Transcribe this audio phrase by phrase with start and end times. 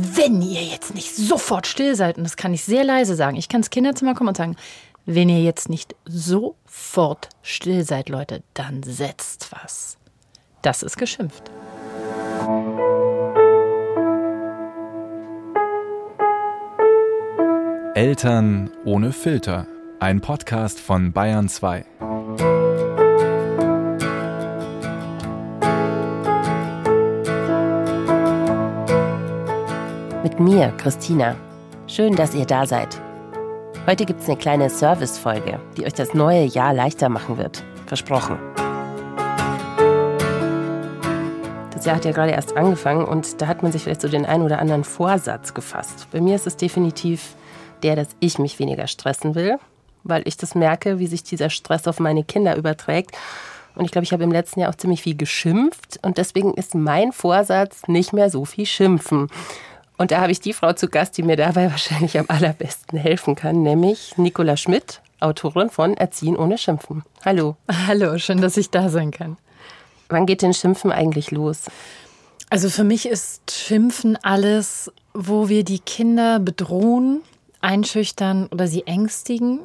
[0.00, 3.48] wenn ihr jetzt nicht sofort still seid, und das kann ich sehr leise sagen, ich
[3.48, 4.54] kann ins Kinderzimmer kommen und sagen,
[5.06, 9.96] wenn ihr jetzt nicht sofort still seid, Leute, dann setzt was.
[10.62, 11.50] Das ist geschimpft.
[17.94, 19.66] Eltern ohne Filter.
[19.98, 21.84] Ein Podcast von Bayern 2.
[30.24, 31.36] Mit mir, Christina.
[31.86, 33.00] Schön, dass ihr da seid.
[33.86, 37.62] Heute gibt es eine kleine Service-Folge, die euch das neue Jahr leichter machen wird.
[37.86, 38.36] Versprochen.
[41.72, 44.26] Das Jahr hat ja gerade erst angefangen und da hat man sich vielleicht so den
[44.26, 46.08] einen oder anderen Vorsatz gefasst.
[46.10, 47.36] Bei mir ist es definitiv
[47.84, 49.60] der, dass ich mich weniger stressen will,
[50.02, 53.16] weil ich das merke, wie sich dieser Stress auf meine Kinder überträgt.
[53.76, 56.74] Und ich glaube, ich habe im letzten Jahr auch ziemlich viel geschimpft und deswegen ist
[56.74, 59.28] mein Vorsatz nicht mehr so viel schimpfen.
[59.98, 63.34] Und da habe ich die Frau zu Gast, die mir dabei wahrscheinlich am allerbesten helfen
[63.34, 67.02] kann, nämlich Nicola Schmidt, Autorin von Erziehen ohne Schimpfen.
[67.24, 67.56] Hallo.
[67.86, 69.36] Hallo, schön, dass ich da sein kann.
[70.08, 71.64] Wann geht denn Schimpfen eigentlich los?
[72.48, 77.20] Also für mich ist Schimpfen alles, wo wir die Kinder bedrohen,
[77.60, 79.60] einschüchtern oder sie ängstigen,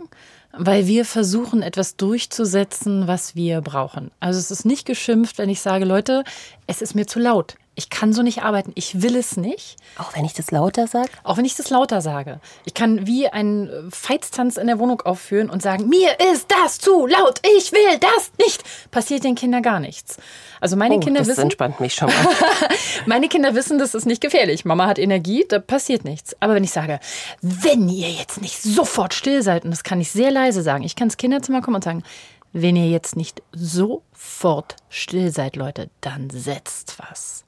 [0.52, 4.12] weil wir versuchen, etwas durchzusetzen, was wir brauchen.
[4.20, 6.24] Also es ist nicht geschimpft, wenn ich sage, Leute,
[6.68, 9.78] es ist mir zu laut ich kann so nicht arbeiten, ich will es nicht.
[9.98, 11.10] Auch wenn ich das lauter sage?
[11.24, 12.40] Auch wenn ich das lauter sage.
[12.66, 17.08] Ich kann wie einen Feitstanz in der Wohnung aufführen und sagen, mir ist das zu
[17.08, 18.64] laut, ich will das nicht.
[18.92, 20.18] Passiert den Kindern gar nichts.
[20.62, 21.38] Also meine oh, Kinder das wissen.
[21.38, 22.28] Das entspannt mich schon mal.
[23.08, 24.66] meine Kinder wissen, das ist nicht gefährlich.
[24.66, 26.36] Mama hat Energie, da passiert nichts.
[26.40, 27.00] Aber wenn ich sage,
[27.42, 30.96] wenn ihr jetzt nicht sofort still seid, und das kann ich sehr leise sagen, ich
[30.96, 32.04] kann ins Kinderzimmer kommen und sagen,
[32.52, 37.43] wenn ihr jetzt nicht sofort still seid, Leute, dann setzt was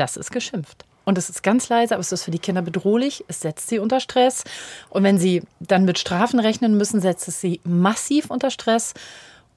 [0.00, 0.84] das ist geschimpft.
[1.04, 3.24] Und es ist ganz leise, aber es ist für die Kinder bedrohlich.
[3.28, 4.44] Es setzt sie unter Stress.
[4.90, 8.94] Und wenn sie dann mit Strafen rechnen müssen, setzt es sie massiv unter Stress.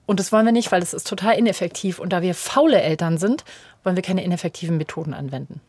[0.06, 2.00] Und das wollen wir nicht, weil es ist total ineffektiv.
[2.00, 3.44] Und da wir faule Eltern sind,
[3.84, 5.62] wollen wir keine ineffektiven Methoden anwenden.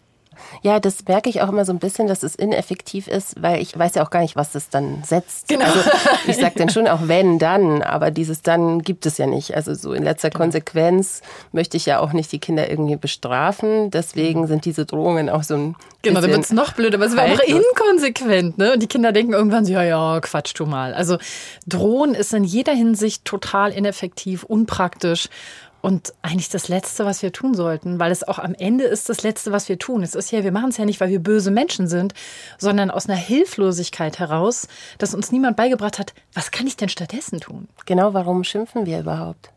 [0.63, 3.79] Ja, das merke ich auch immer so ein bisschen, dass es ineffektiv ist, weil ich
[3.79, 5.49] weiß ja auch gar nicht, was das dann setzt.
[5.49, 5.65] Genau.
[5.65, 5.81] Also
[6.27, 9.55] ich sage dann schon auch wenn, dann, aber dieses dann gibt es ja nicht.
[9.55, 10.45] Also so in letzter genau.
[10.45, 13.91] Konsequenz möchte ich ja auch nicht die Kinder irgendwie bestrafen.
[13.91, 14.47] Deswegen mhm.
[14.47, 17.33] sind diese Drohungen auch so ein Genau, dann wird es noch blöder, aber es wäre
[17.33, 18.75] auch inkonsequent, ne?
[18.75, 20.93] Und die Kinder denken irgendwann so, ja, ja, quatsch du mal.
[20.93, 21.17] Also
[21.67, 25.31] drohen ist in jeder Hinsicht total ineffektiv, unpraktisch
[25.85, 29.23] und eigentlich das Letzte, was wir tun sollten, weil es auch am Ende ist das
[29.23, 30.03] Letzte, was wir tun.
[30.03, 32.15] Es ist ja, wir machen es ja nicht, weil wir böse Menschen sind,
[32.57, 37.39] sondern aus einer Hilflosigkeit heraus, dass uns niemand beigebracht hat, was kann ich denn stattdessen
[37.39, 37.69] tun?
[37.85, 39.51] Genau, warum schimpfen wir überhaupt?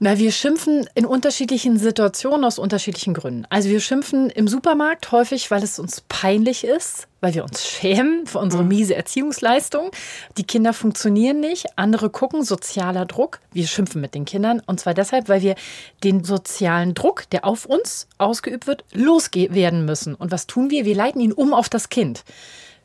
[0.00, 3.46] Na, wir schimpfen in unterschiedlichen Situationen aus unterschiedlichen Gründen.
[3.50, 8.24] Also wir schimpfen im Supermarkt häufig, weil es uns peinlich ist, weil wir uns schämen
[8.24, 8.68] für unsere mhm.
[8.68, 9.90] miese Erziehungsleistung.
[10.36, 13.40] Die Kinder funktionieren nicht, andere gucken, sozialer Druck.
[13.52, 15.56] Wir schimpfen mit den Kindern und zwar deshalb, weil wir
[16.04, 20.14] den sozialen Druck, der auf uns ausgeübt wird, loswerden müssen.
[20.14, 20.84] Und was tun wir?
[20.84, 22.22] Wir leiten ihn um auf das Kind.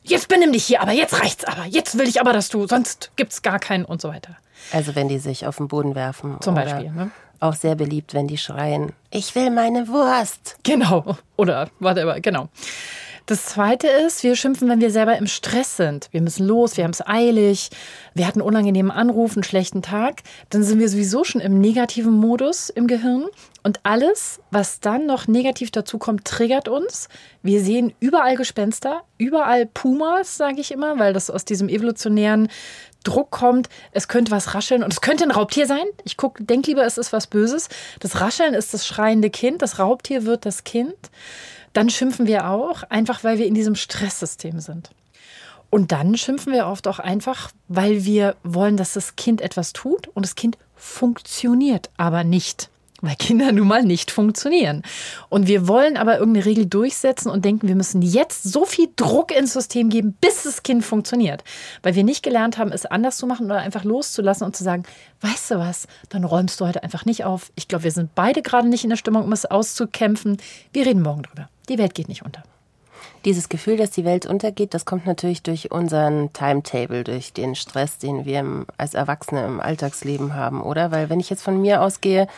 [0.06, 1.64] Jetzt benimm dich hier, aber jetzt reicht's aber.
[1.64, 4.36] Jetzt will ich aber, dass du, sonst gibt's gar keinen und so weiter.
[4.70, 6.36] Also wenn die sich auf den Boden werfen.
[6.40, 6.90] Zum Beispiel.
[6.90, 7.10] Ne?
[7.40, 10.56] Auch sehr beliebt, wenn die schreien, ich will meine Wurst.
[10.62, 11.16] Genau.
[11.36, 12.48] Oder whatever, genau.
[13.26, 16.08] Das zweite ist, wir schimpfen, wenn wir selber im Stress sind.
[16.10, 17.70] Wir müssen los, wir haben es eilig,
[18.12, 20.22] wir hatten unangenehmen Anruf, einen schlechten Tag.
[20.50, 23.24] Dann sind wir sowieso schon im negativen Modus im Gehirn.
[23.62, 27.08] Und alles, was dann noch negativ dazukommt, triggert uns.
[27.42, 32.48] Wir sehen überall Gespenster, überall Pumas, sage ich immer, weil das aus diesem evolutionären
[33.04, 35.84] Druck kommt, es könnte was rascheln und es könnte ein Raubtier sein.
[36.04, 37.68] Ich denke lieber, es ist was Böses.
[38.00, 40.94] Das Rascheln ist das schreiende Kind, das Raubtier wird das Kind.
[41.74, 44.90] Dann schimpfen wir auch, einfach weil wir in diesem Stresssystem sind.
[45.68, 50.08] Und dann schimpfen wir oft auch einfach, weil wir wollen, dass das Kind etwas tut
[50.08, 52.70] und das Kind funktioniert aber nicht
[53.04, 54.82] weil Kinder nun mal nicht funktionieren.
[55.28, 59.36] Und wir wollen aber irgendeine Regel durchsetzen und denken, wir müssen jetzt so viel Druck
[59.36, 61.44] ins System geben, bis das Kind funktioniert.
[61.82, 64.84] Weil wir nicht gelernt haben, es anders zu machen oder einfach loszulassen und zu sagen,
[65.20, 67.52] weißt du was, dann räumst du heute einfach nicht auf.
[67.54, 70.38] Ich glaube, wir sind beide gerade nicht in der Stimmung, um es auszukämpfen.
[70.72, 71.48] Wir reden morgen drüber.
[71.68, 72.42] Die Welt geht nicht unter.
[73.24, 77.98] Dieses Gefühl, dass die Welt untergeht, das kommt natürlich durch unseren Timetable, durch den Stress,
[77.98, 80.90] den wir als Erwachsene im Alltagsleben haben, oder?
[80.90, 82.28] Weil wenn ich jetzt von mir ausgehe,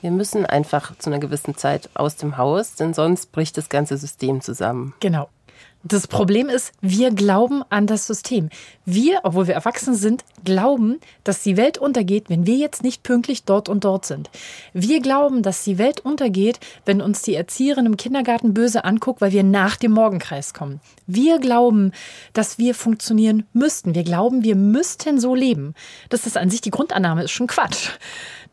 [0.00, 3.96] wir müssen einfach zu einer gewissen Zeit aus dem Haus, denn sonst bricht das ganze
[3.96, 4.92] System zusammen.
[5.00, 5.28] Genau.
[5.86, 8.48] Das Problem ist, wir glauben an das System.
[8.86, 13.44] Wir, obwohl wir erwachsen sind, glauben, dass die Welt untergeht, wenn wir jetzt nicht pünktlich
[13.44, 14.30] dort und dort sind.
[14.72, 19.32] Wir glauben, dass die Welt untergeht, wenn uns die Erzieherin im Kindergarten böse anguckt, weil
[19.32, 20.80] wir nach dem Morgenkreis kommen.
[21.06, 21.92] Wir glauben,
[22.32, 23.94] dass wir funktionieren müssten.
[23.94, 25.74] Wir glauben, wir müssten so leben.
[26.08, 27.90] Das ist an sich die Grundannahme, ist schon Quatsch.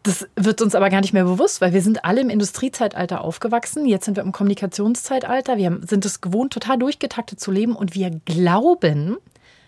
[0.03, 3.85] Das wird uns aber gar nicht mehr bewusst, weil wir sind alle im Industriezeitalter aufgewachsen.
[3.85, 5.57] Jetzt sind wir im Kommunikationszeitalter.
[5.57, 9.17] Wir sind es gewohnt, total durchgetaktet zu leben und wir glauben,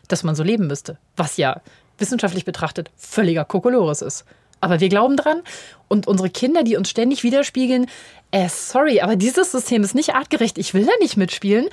[0.08, 0.98] dass man so leben müsste.
[1.16, 1.62] Was ja
[2.00, 4.26] wissenschaftlich betrachtet völliger Kokolores ist.
[4.64, 5.42] Aber wir glauben dran
[5.90, 7.88] und unsere Kinder, die uns ständig widerspiegeln,
[8.32, 11.68] äh, sorry, aber dieses System ist nicht artgerecht, ich will da nicht mitspielen,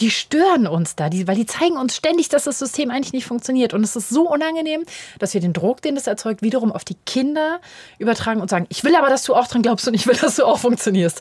[0.00, 3.24] die stören uns da, die, weil die zeigen uns ständig, dass das System eigentlich nicht
[3.24, 3.72] funktioniert.
[3.72, 4.84] Und es ist so unangenehm,
[5.20, 7.60] dass wir den Druck, den das erzeugt, wiederum auf die Kinder
[7.98, 10.36] übertragen und sagen, ich will aber, dass du auch dran glaubst und ich will, dass
[10.36, 11.20] du auch funktionierst.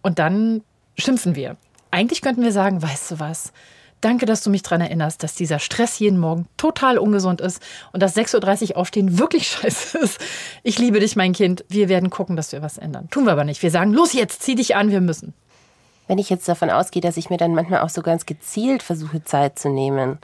[0.00, 0.62] Und dann
[0.96, 1.56] schimpfen wir.
[1.90, 3.52] Eigentlich könnten wir sagen, weißt du was,
[4.04, 8.02] Danke, dass du mich daran erinnerst, dass dieser Stress jeden Morgen total ungesund ist und
[8.02, 10.20] dass 6.30 Uhr aufstehen wirklich scheiße ist.
[10.62, 11.64] Ich liebe dich, mein Kind.
[11.70, 13.08] Wir werden gucken, dass wir was ändern.
[13.08, 13.62] Tun wir aber nicht.
[13.62, 15.32] Wir sagen, los jetzt, zieh dich an, wir müssen.
[16.06, 19.24] Wenn ich jetzt davon ausgehe, dass ich mir dann manchmal auch so ganz gezielt versuche,
[19.24, 20.18] Zeit zu nehmen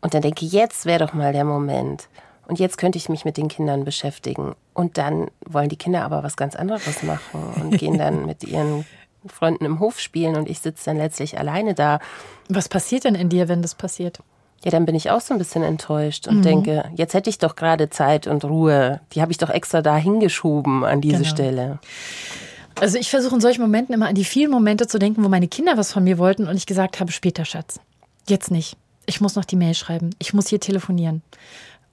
[0.00, 2.08] und dann denke, jetzt wäre doch mal der Moment.
[2.48, 4.54] Und jetzt könnte ich mich mit den Kindern beschäftigen.
[4.72, 8.86] Und dann wollen die Kinder aber was ganz anderes machen und gehen dann mit ihren
[9.26, 12.00] Freunden im Hof spielen und ich sitze dann letztlich alleine da.
[12.48, 14.20] Was passiert denn in dir, wenn das passiert?
[14.64, 16.42] Ja, dann bin ich auch so ein bisschen enttäuscht und mhm.
[16.42, 19.00] denke, jetzt hätte ich doch gerade Zeit und Ruhe.
[19.12, 21.28] Die habe ich doch extra da hingeschoben an diese genau.
[21.28, 21.78] Stelle.
[22.80, 25.48] Also ich versuche in solchen Momenten immer an die vielen Momente zu denken, wo meine
[25.48, 27.80] Kinder was von mir wollten und ich gesagt habe, später, Schatz.
[28.28, 28.76] Jetzt nicht.
[29.04, 30.10] Ich muss noch die Mail schreiben.
[30.18, 31.22] Ich muss hier telefonieren.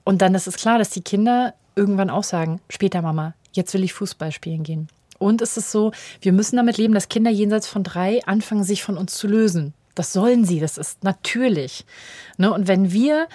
[0.03, 3.83] Und dann ist es klar, dass die Kinder irgendwann auch sagen, später Mama, jetzt will
[3.83, 4.89] ich Fußball spielen gehen.
[5.19, 8.81] Und es ist so, wir müssen damit leben, dass Kinder jenseits von drei anfangen, sich
[8.81, 9.73] von uns zu lösen.
[9.93, 11.85] Das sollen sie, das ist natürlich.
[12.37, 12.51] Ne?
[12.51, 13.27] Und wenn wir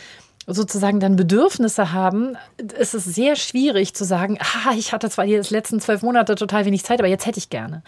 [0.46, 2.36] sozusagen dann Bedürfnisse haben,
[2.78, 6.64] ist es sehr schwierig zu sagen, ah, ich hatte zwar die letzten zwölf Monate total
[6.64, 7.82] wenig Zeit, aber jetzt hätte ich gerne.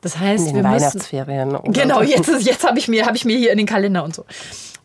[0.00, 1.52] Das heißt, in den wir Weihnachtsferien.
[1.52, 4.14] Müssen, genau, jetzt, jetzt habe ich, mir, hab ich mir hier in den Kalender und
[4.14, 4.24] so.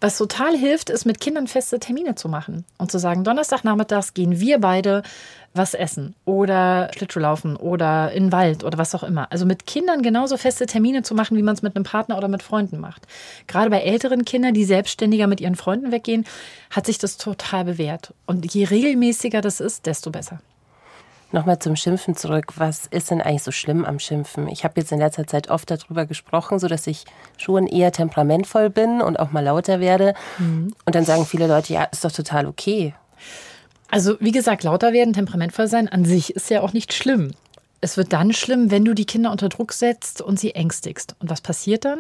[0.02, 4.40] Was total hilft, ist mit Kindern feste Termine zu machen und zu sagen, Donnerstagnachmittags gehen
[4.40, 5.04] wir beide
[5.54, 9.32] was essen oder Schlittschuhlaufen oder in den Wald oder was auch immer.
[9.32, 12.28] Also mit Kindern genauso feste Termine zu machen, wie man es mit einem Partner oder
[12.28, 13.08] mit Freunden macht.
[13.48, 16.26] Gerade bei älteren Kindern, die selbstständiger mit ihren Freunden weggehen,
[16.72, 18.14] hat sich das total bewährt.
[18.26, 20.40] Und je regelmäßiger das ist, desto besser.
[21.36, 22.54] Nochmal zum Schimpfen zurück.
[22.56, 24.48] Was ist denn eigentlich so schlimm am Schimpfen?
[24.48, 27.04] Ich habe jetzt in letzter Zeit oft darüber gesprochen, so dass ich
[27.36, 30.14] schon eher temperamentvoll bin und auch mal lauter werde.
[30.38, 30.74] Mhm.
[30.86, 32.94] Und dann sagen viele Leute, ja, ist doch total okay.
[33.92, 37.32] Also, wie gesagt, lauter werden, temperamentvoll sein an sich ist ja auch nicht schlimm.
[37.82, 41.18] Es wird dann schlimm, wenn du die Kinder unter Druck setzt und sie ängstigst.
[41.20, 42.00] Und was passiert dann?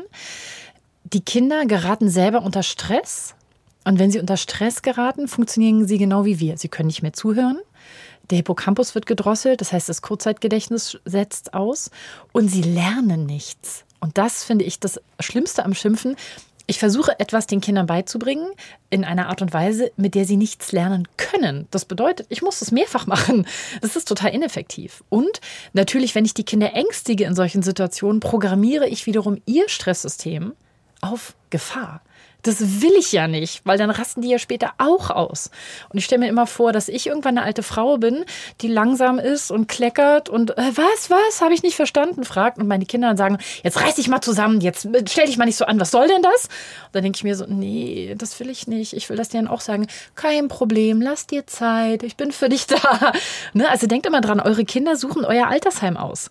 [1.03, 3.35] Die Kinder geraten selber unter Stress.
[3.83, 6.57] Und wenn sie unter Stress geraten, funktionieren sie genau wie wir.
[6.57, 7.59] Sie können nicht mehr zuhören.
[8.29, 11.91] Der Hippocampus wird gedrosselt, das heißt, das Kurzzeitgedächtnis setzt aus
[12.31, 13.85] und sie lernen nichts.
[13.99, 16.15] Und das finde ich das Schlimmste am Schimpfen.
[16.67, 18.49] Ich versuche etwas den Kindern beizubringen
[18.89, 21.67] in einer Art und Weise, mit der sie nichts lernen können.
[21.69, 23.47] Das bedeutet, ich muss es mehrfach machen.
[23.81, 25.03] Das ist total ineffektiv.
[25.09, 25.41] Und
[25.73, 30.53] natürlich, wenn ich die Kinder ängstige in solchen Situationen, programmiere ich wiederum ihr Stresssystem
[31.01, 32.01] auf Gefahr.
[32.45, 35.49] Das will ich ja nicht, weil dann rasten die ja später auch aus.
[35.89, 38.23] Und ich stelle mir immer vor, dass ich irgendwann eine alte Frau bin,
[38.61, 42.59] die langsam ist und kleckert und äh, was, was, habe ich nicht verstanden, fragt.
[42.59, 45.45] Und meine Kinder dann sagen, jetzt reiß dich mal zusammen, jetzt äh, stell dich mal
[45.45, 46.45] nicht so an, was soll denn das?
[46.45, 48.93] Und dann denke ich mir so, nee, das will ich nicht.
[48.93, 52.67] Ich will das denen auch sagen, kein Problem, lass dir Zeit, ich bin für dich
[52.67, 53.11] da.
[53.53, 53.67] Ne?
[53.69, 56.29] Also denkt immer dran, eure Kinder suchen euer Altersheim aus.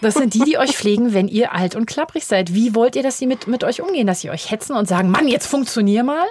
[0.00, 2.54] Das sind die, die euch pflegen, wenn ihr alt und klapprig seid.
[2.54, 4.06] Wie wollt ihr, dass sie mit, mit euch umgehen?
[4.06, 6.26] Dass sie euch hetzen und sagen, Mann, jetzt funktionier mal?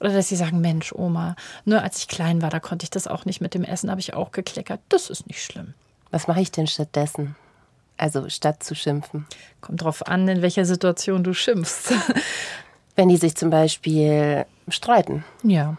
[0.00, 3.06] Oder dass sie sagen, Mensch, Oma, ne, als ich klein war, da konnte ich das
[3.06, 4.80] auch nicht mit dem Essen, habe ich auch gekleckert.
[4.88, 5.74] Das ist nicht schlimm.
[6.10, 7.36] Was mache ich denn stattdessen?
[7.96, 9.26] Also statt zu schimpfen.
[9.60, 11.92] Kommt drauf an, in welcher Situation du schimpfst.
[12.96, 15.24] Wenn die sich zum Beispiel streiten.
[15.44, 15.76] Ja.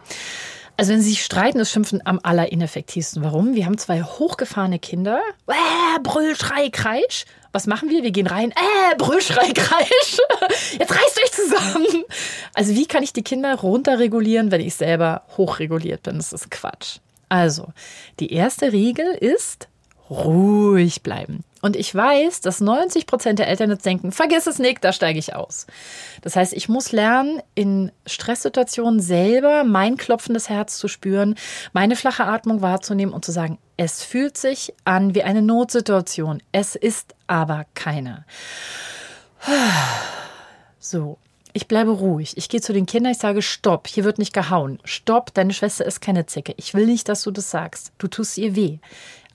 [0.76, 3.22] Also wenn sie sich streiten, ist Schimpfen am allerineffektivsten.
[3.22, 3.54] Warum?
[3.54, 5.20] Wir haben zwei hochgefahrene Kinder.
[5.46, 7.26] Äh, Brüll, Schrei, Kreisch.
[7.52, 8.02] Was machen wir?
[8.02, 8.50] Wir gehen rein.
[8.50, 10.18] Äh, Brüll, Schrei, Kreisch.
[10.78, 12.04] Jetzt reißt euch zusammen.
[12.54, 16.16] Also wie kann ich die Kinder runterregulieren, wenn ich selber hochreguliert bin?
[16.16, 16.98] Das ist Quatsch.
[17.28, 17.68] Also,
[18.20, 19.68] die erste Regel ist
[20.10, 21.44] ruhig bleiben.
[21.64, 25.18] Und ich weiß, dass 90 Prozent der Eltern jetzt denken, vergiss es nicht, da steige
[25.18, 25.66] ich aus.
[26.20, 31.36] Das heißt, ich muss lernen, in Stresssituationen selber mein klopfendes Herz zu spüren,
[31.72, 36.42] meine flache Atmung wahrzunehmen und zu sagen, es fühlt sich an wie eine Notsituation.
[36.52, 38.26] Es ist aber keine.
[40.78, 41.16] So.
[41.56, 42.36] Ich bleibe ruhig.
[42.36, 44.80] Ich gehe zu den Kindern, ich sage, stopp, hier wird nicht gehauen.
[44.84, 46.52] Stopp, deine Schwester ist keine Zicke.
[46.56, 47.92] Ich will nicht, dass du das sagst.
[47.96, 48.80] Du tust ihr weh.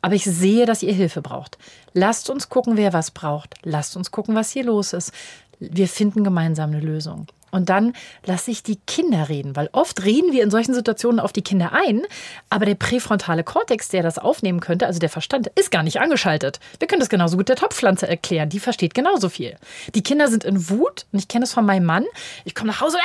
[0.02, 1.58] Aber ich sehe, dass ihr Hilfe braucht.
[1.94, 3.56] Lasst uns gucken, wer was braucht.
[3.64, 5.12] Lasst uns gucken, was hier los ist.
[5.60, 7.28] Wir finden gemeinsam eine Lösung.
[7.52, 7.94] Und dann
[8.26, 11.72] lasse ich die Kinder reden, weil oft reden wir in solchen Situationen auf die Kinder
[11.74, 12.04] ein,
[12.50, 16.60] aber der präfrontale Kortex, der das aufnehmen könnte, also der Verstand, ist gar nicht angeschaltet.
[16.80, 19.56] Wir können das genauso gut der Topfpflanze erklären, die versteht genauso viel.
[19.96, 22.06] Die Kinder sind in Wut und ich kenne es von meinem Mann.
[22.46, 22.98] Ich komme nach Hause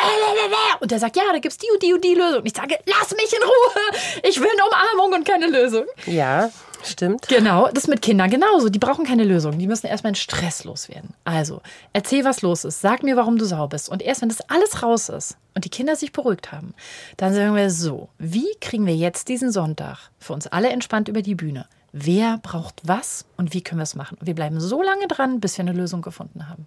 [0.80, 2.40] und der sagt, ja, da gibt es die und die und die Lösung.
[2.40, 5.84] Und ich sage, lass mich in Ruhe, ich will eine Umarmung und keine Lösung.
[6.06, 6.50] Ja,
[6.84, 7.28] Stimmt.
[7.28, 8.68] Genau, das mit Kindern genauso.
[8.68, 9.58] Die brauchen keine Lösung.
[9.58, 11.14] Die müssen erstmal in Stress loswerden.
[11.24, 11.62] Also,
[11.92, 12.80] erzähl, was los ist.
[12.80, 13.88] Sag mir, warum du sauer bist.
[13.88, 16.74] Und erst wenn das alles raus ist und die Kinder sich beruhigt haben,
[17.16, 21.22] dann sagen wir so: Wie kriegen wir jetzt diesen Sonntag für uns alle entspannt über
[21.22, 21.66] die Bühne?
[21.92, 24.18] Wer braucht was und wie können wir es machen?
[24.18, 26.66] Und wir bleiben so lange dran, bis wir eine Lösung gefunden haben.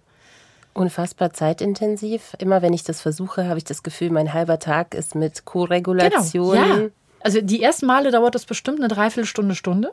[0.72, 2.34] Unfassbar zeitintensiv.
[2.38, 6.56] Immer wenn ich das versuche, habe ich das Gefühl, mein halber Tag ist mit Co-Regulation.
[6.56, 6.88] Genau, ja.
[7.20, 9.92] Also die ersten Male dauert das bestimmt eine Dreiviertelstunde, Stunde.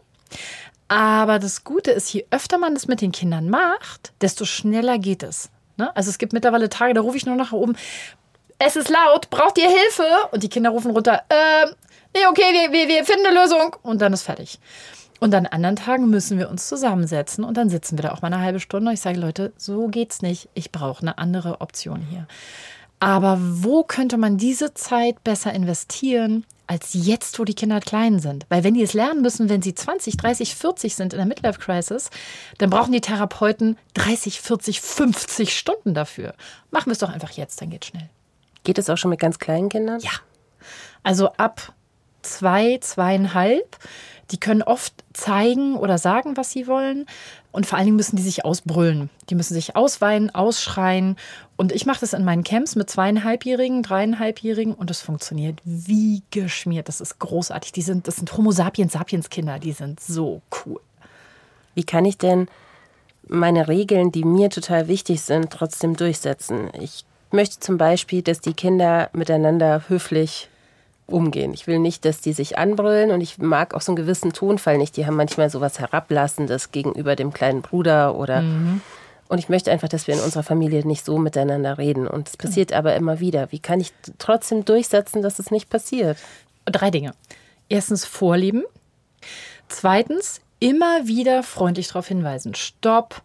[0.87, 5.23] Aber das Gute ist, je öfter man das mit den Kindern macht, desto schneller geht
[5.23, 5.49] es.
[5.77, 5.95] Ne?
[5.95, 7.75] Also es gibt mittlerweile Tage, da rufe ich nur nach oben,
[8.59, 10.07] es ist laut, braucht ihr Hilfe?
[10.31, 11.65] Und die Kinder rufen runter, äh,
[12.15, 13.75] nee, okay, wir, wir, wir finden eine Lösung.
[13.81, 14.59] Und dann ist fertig.
[15.19, 18.31] Und an anderen Tagen müssen wir uns zusammensetzen und dann sitzen wir da auch mal
[18.31, 20.49] eine halbe Stunde und ich sage, Leute, so geht's nicht.
[20.53, 22.27] Ich brauche eine andere Option hier.
[22.99, 28.45] Aber wo könnte man diese Zeit besser investieren, als jetzt, wo die Kinder klein sind.
[28.49, 31.59] Weil wenn die es lernen müssen, wenn sie 20, 30, 40 sind in der Midlife
[31.59, 32.09] Crisis,
[32.57, 36.33] dann brauchen die Therapeuten 30, 40, 50 Stunden dafür.
[36.71, 38.09] Machen wir es doch einfach jetzt, dann geht schnell.
[38.63, 39.99] Geht es auch schon mit ganz kleinen Kindern?
[39.99, 40.11] Ja.
[41.03, 41.73] Also ab
[42.23, 43.77] zwei, zweieinhalb.
[44.31, 47.05] Die können oft zeigen oder sagen, was sie wollen.
[47.55, 49.09] Und vor allen Dingen müssen die sich ausbrüllen.
[49.29, 51.15] Die müssen sich ausweinen, ausschreien.
[51.55, 56.89] Und ich mache das in meinen Camps mit zweieinhalbjährigen, dreieinhalbjährigen und es funktioniert wie geschmiert.
[56.89, 57.71] Das ist großartig.
[57.71, 59.57] Die sind, das sind Homo sapiens sapiens Kinder.
[59.57, 60.81] Die sind so cool.
[61.75, 62.49] Wie kann ich denn
[63.25, 66.71] meine Regeln, die mir total wichtig sind, trotzdem durchsetzen?
[66.77, 70.49] Ich möchte zum Beispiel, dass die Kinder miteinander höflich
[71.07, 71.53] umgehen.
[71.53, 74.77] Ich will nicht, dass die sich anbrüllen und ich mag auch so einen gewissen Tonfall
[74.77, 74.97] nicht.
[74.97, 78.41] Die haben manchmal so was Herablassendes gegenüber dem kleinen Bruder oder.
[78.41, 78.81] Mhm.
[79.27, 82.07] Und ich möchte einfach, dass wir in unserer Familie nicht so miteinander reden.
[82.07, 82.77] Und es passiert mhm.
[82.77, 83.51] aber immer wieder.
[83.51, 86.17] Wie kann ich trotzdem durchsetzen, dass es nicht passiert?
[86.65, 87.13] Drei Dinge.
[87.69, 88.63] Erstens Vorlieben.
[89.67, 92.53] Zweitens immer wieder freundlich darauf hinweisen.
[92.53, 93.21] Stopp,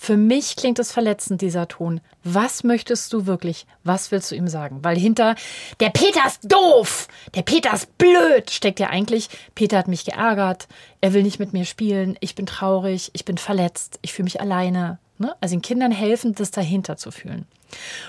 [0.00, 2.00] für mich klingt es verletzend, dieser Ton.
[2.22, 3.66] Was möchtest du wirklich?
[3.82, 4.78] Was willst du ihm sagen?
[4.84, 5.34] Weil hinter
[5.80, 10.68] der Peter ist doof, der Peter ist blöd, steckt ja eigentlich, Peter hat mich geärgert,
[11.00, 14.40] er will nicht mit mir spielen, ich bin traurig, ich bin verletzt, ich fühle mich
[14.40, 15.00] alleine.
[15.18, 15.34] Ne?
[15.40, 17.46] Also den Kindern helfen, das dahinter zu fühlen.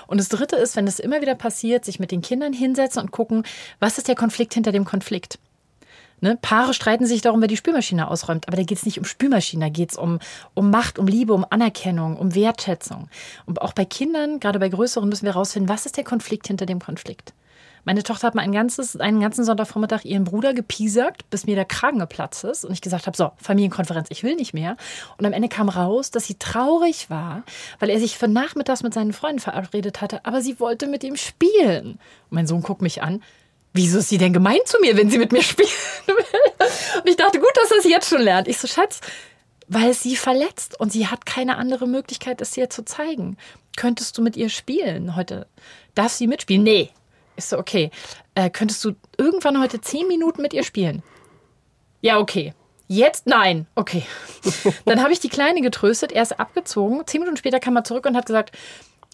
[0.06, 3.10] Und das Dritte ist, wenn es immer wieder passiert, sich mit den Kindern hinsetzen und
[3.10, 3.42] gucken,
[3.80, 5.40] was ist der Konflikt hinter dem Konflikt?
[6.20, 6.38] Ne?
[6.40, 8.46] Paare streiten sich darum, wer die Spülmaschine ausräumt.
[8.48, 10.18] Aber da geht es nicht um Spülmaschine, da geht es um,
[10.54, 13.08] um Macht, um Liebe, um Anerkennung, um Wertschätzung.
[13.46, 16.66] Und auch bei Kindern, gerade bei größeren, müssen wir herausfinden, was ist der Konflikt hinter
[16.66, 17.32] dem Konflikt.
[17.84, 21.64] Meine Tochter hat mal ein ganzes, einen ganzen Sonntagvormittag ihren Bruder gepiesackt, bis mir der
[21.64, 22.64] Kragen geplatzt ist.
[22.64, 24.76] Und ich gesagt habe, so, Familienkonferenz, ich will nicht mehr.
[25.16, 27.42] Und am Ende kam raus, dass sie traurig war,
[27.78, 31.16] weil er sich für nachmittags mit seinen Freunden verabredet hatte, aber sie wollte mit ihm
[31.16, 31.92] spielen.
[32.28, 33.22] Und mein Sohn guckt mich an,
[33.72, 35.68] wieso ist sie denn gemein zu mir, wenn sie mit mir spielen
[36.06, 36.24] will?
[36.98, 38.48] Und ich dachte, gut, dass er es jetzt schon lernt.
[38.48, 39.00] Ich so, Schatz,
[39.68, 43.36] weil sie verletzt und sie hat keine andere Möglichkeit, es dir zu zeigen.
[43.76, 45.46] Könntest du mit ihr spielen heute?
[45.94, 46.62] Darf sie mitspielen?
[46.62, 46.90] Nee.
[47.36, 47.90] Ich so, okay.
[48.34, 51.02] Äh, könntest du irgendwann heute zehn Minuten mit ihr spielen?
[52.00, 52.52] Ja, okay.
[52.88, 53.68] Jetzt nein.
[53.76, 54.02] Okay.
[54.84, 57.06] Dann habe ich die Kleine getröstet, er ist abgezogen.
[57.06, 58.56] Zehn Minuten später kam er zurück und hat gesagt,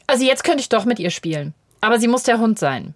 [0.07, 1.53] also jetzt könnte ich doch mit ihr spielen.
[1.83, 2.95] Aber sie muss der Hund sein.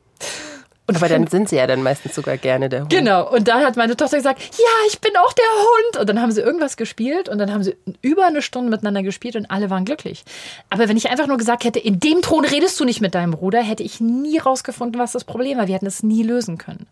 [0.90, 2.90] Und Aber dann sind sie ja dann meistens sogar gerne der Hund.
[2.90, 3.30] Genau.
[3.32, 6.00] Und da hat meine Tochter gesagt, ja, ich bin auch der Hund.
[6.00, 9.36] Und dann haben sie irgendwas gespielt und dann haben sie über eine Stunde miteinander gespielt
[9.36, 10.24] und alle waren glücklich.
[10.68, 13.30] Aber wenn ich einfach nur gesagt hätte, in dem Ton redest du nicht mit deinem
[13.30, 15.68] Bruder, hätte ich nie rausgefunden, was das Problem war.
[15.68, 16.88] Wir hätten es nie lösen können.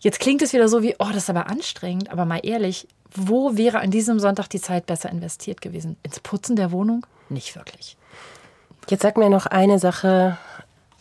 [0.00, 2.10] Jetzt klingt es wieder so wie, oh, das ist aber anstrengend.
[2.10, 5.96] Aber mal ehrlich, wo wäre an diesem Sonntag die Zeit besser investiert gewesen?
[6.02, 7.06] Ins Putzen der Wohnung?
[7.28, 7.96] Nicht wirklich.
[8.88, 10.38] Jetzt sag mir noch eine Sache,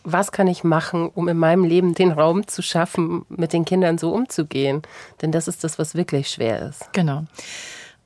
[0.05, 3.97] was kann ich machen, um in meinem Leben den Raum zu schaffen, mit den Kindern
[3.97, 4.83] so umzugehen?
[5.21, 6.93] Denn das ist das, was wirklich schwer ist.
[6.93, 7.25] Genau.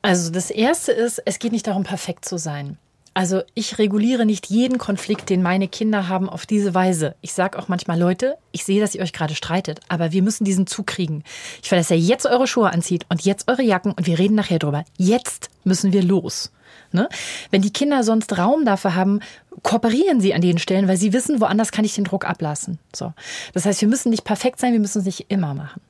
[0.01, 2.77] Also das Erste ist, es geht nicht darum, perfekt zu sein.
[3.13, 7.15] Also ich reguliere nicht jeden Konflikt, den meine Kinder haben, auf diese Weise.
[7.21, 10.45] Ich sage auch manchmal, Leute, ich sehe, dass ihr euch gerade streitet, aber wir müssen
[10.45, 11.23] diesen Zug kriegen.
[11.61, 14.35] Ich will, dass ihr jetzt eure Schuhe anzieht und jetzt eure Jacken und wir reden
[14.35, 14.85] nachher drüber.
[14.97, 16.51] Jetzt müssen wir los.
[16.91, 17.07] Ne?
[17.51, 19.19] Wenn die Kinder sonst Raum dafür haben,
[19.61, 22.79] kooperieren sie an den Stellen, weil sie wissen, woanders kann ich den Druck ablassen.
[22.95, 23.13] So.
[23.53, 25.81] Das heißt, wir müssen nicht perfekt sein, wir müssen es nicht immer machen.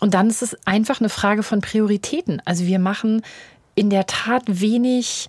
[0.00, 2.42] Und dann ist es einfach eine Frage von Prioritäten.
[2.44, 3.22] Also wir machen
[3.74, 5.28] in der Tat wenig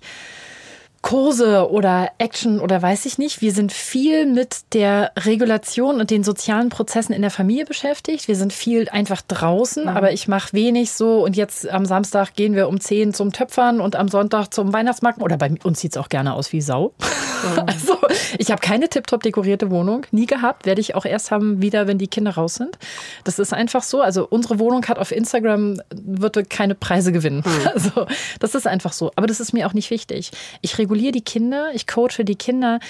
[1.02, 3.40] Kurse oder Action oder weiß ich nicht.
[3.40, 8.28] Wir sind viel mit der Regulation und den sozialen Prozessen in der Familie beschäftigt.
[8.28, 9.88] Wir sind viel einfach draußen, mhm.
[9.88, 13.80] aber ich mache wenig so und jetzt am Samstag gehen wir um 10 zum Töpfern
[13.80, 15.22] und am Sonntag zum Weihnachtsmarkt.
[15.22, 16.92] Oder bei uns sieht es auch gerne aus wie Sau.
[16.98, 17.18] Mhm.
[17.68, 17.98] Also
[18.38, 20.66] ich habe keine tiptop dekorierte Wohnung, nie gehabt.
[20.66, 22.78] Werde ich auch erst haben, wieder, wenn die Kinder raus sind.
[23.24, 24.00] Das ist einfach so.
[24.00, 27.44] Also unsere Wohnung hat auf Instagram, wird keine Preise gewinnen.
[27.44, 27.68] Mhm.
[27.78, 28.06] Also
[28.40, 29.12] das ist einfach so.
[29.14, 30.32] Aber das ist mir auch nicht wichtig.
[30.62, 32.80] Ich reguliere die Kinder, ich coache die Kinder,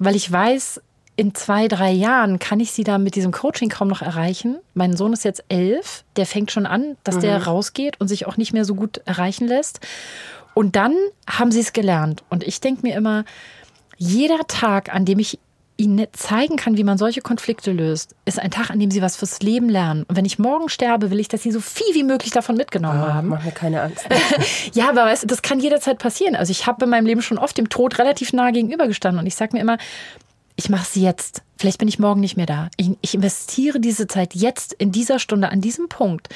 [0.00, 0.80] weil ich weiß,
[1.16, 4.58] in zwei, drei Jahren kann ich sie da mit diesem Coaching kaum noch erreichen.
[4.72, 7.20] Mein Sohn ist jetzt elf, der fängt schon an, dass mhm.
[7.20, 9.80] der rausgeht und sich auch nicht mehr so gut erreichen lässt.
[10.54, 10.96] Und dann
[11.28, 12.24] haben sie es gelernt.
[12.30, 13.24] Und ich denke mir immer,
[13.96, 15.38] jeder Tag, an dem ich
[15.76, 19.16] ihnen zeigen kann, wie man solche Konflikte löst, ist ein Tag, an dem sie was
[19.16, 20.04] fürs Leben lernen.
[20.04, 23.02] Und wenn ich morgen sterbe, will ich, dass sie so viel wie möglich davon mitgenommen
[23.02, 23.28] oh, haben.
[23.28, 24.06] Mach mir keine Angst.
[24.74, 26.36] ja, aber weißt du, das kann jederzeit passieren.
[26.36, 29.34] Also ich habe in meinem Leben schon oft dem Tod relativ nah gegenübergestanden und ich
[29.34, 29.78] sage mir immer,
[30.56, 31.42] ich mache es jetzt.
[31.56, 32.68] Vielleicht bin ich morgen nicht mehr da.
[32.76, 36.28] Ich, ich investiere diese Zeit jetzt in dieser Stunde an diesem Punkt.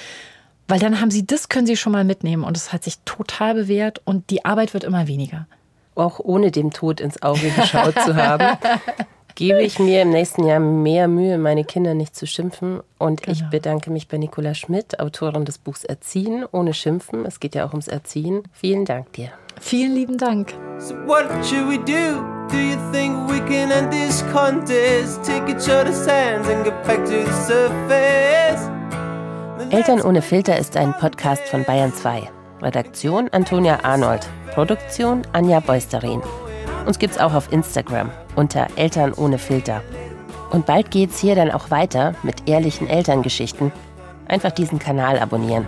[0.67, 2.43] Weil dann haben sie das, können sie schon mal mitnehmen.
[2.43, 5.47] Und es hat sich total bewährt und die Arbeit wird immer weniger.
[5.95, 8.59] Auch ohne dem Tod ins Auge geschaut zu haben.
[9.39, 12.81] gebe ich mir im nächsten Jahr mehr Mühe, meine Kinder nicht zu schimpfen.
[12.99, 13.37] Und genau.
[13.37, 17.25] ich bedanke mich bei Nicola Schmidt, Autorin des Buchs Erziehen ohne Schimpfen.
[17.25, 18.43] Es geht ja auch ums Erziehen.
[18.53, 19.29] Vielen Dank dir.
[19.61, 20.55] Vielen lieben Dank.
[20.79, 22.21] So what should we do?
[22.51, 25.23] Do you think we can end this contest?
[25.23, 28.69] Take each other's hands and get back to the surface.
[29.71, 32.29] Eltern ohne Filter ist ein Podcast von Bayern 2.
[32.61, 34.29] Redaktion Antonia Arnold.
[34.53, 36.23] Produktion Anja Beusterin.
[36.89, 39.83] Uns gibt's auch auf Instagram unter Eltern ohne Filter.
[40.49, 43.73] Und bald geht's hier dann auch weiter mit ehrlichen Elterngeschichten.
[44.27, 45.67] Einfach diesen Kanal abonnieren.